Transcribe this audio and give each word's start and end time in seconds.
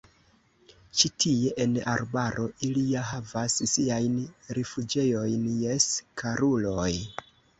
Ĉi 1.01 1.09
tie, 1.23 1.51
en 1.65 1.75
arbaro, 1.91 2.45
ili 2.69 2.85
ja 2.93 3.03
havas 3.11 3.59
siajn 3.73 4.17
rifuĝejojn, 4.61 5.47
jes, 5.67 5.89
karuloj. 6.23 6.91